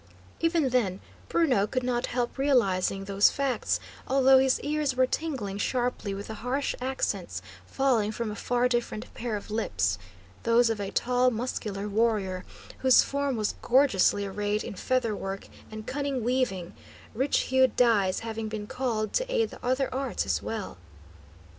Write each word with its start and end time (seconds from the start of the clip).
Even 0.39 0.69
then 0.69 0.99
Bruno 1.29 1.67
could 1.67 1.83
not 1.83 2.07
help 2.07 2.39
realising 2.39 3.05
those 3.05 3.29
facts, 3.29 3.79
although 4.07 4.39
his 4.39 4.59
ears 4.61 4.95
were 4.95 5.05
tingling 5.05 5.59
sharply 5.59 6.15
with 6.15 6.25
the 6.25 6.33
harsh 6.33 6.73
accents 6.81 7.39
falling 7.67 8.11
from 8.11 8.31
a 8.31 8.35
far 8.35 8.67
different 8.67 9.13
pair 9.13 9.35
of 9.37 9.51
lips, 9.51 9.99
those 10.41 10.71
of 10.71 10.79
a 10.81 10.89
tall, 10.89 11.29
muscular 11.29 11.87
warrior 11.87 12.43
whose 12.79 13.03
form 13.03 13.35
was 13.35 13.53
gorgeously 13.61 14.25
arrayed 14.25 14.63
in 14.63 14.73
featherwork 14.73 15.47
and 15.69 15.85
cunning 15.85 16.23
weaving, 16.23 16.73
rich 17.13 17.41
hued 17.51 17.75
dyes 17.75 18.21
having 18.21 18.47
been 18.49 18.65
called 18.65 19.13
to 19.13 19.31
aid 19.31 19.51
the 19.51 19.63
other 19.63 19.87
arts 19.93 20.25
as 20.25 20.41
well. 20.41 20.79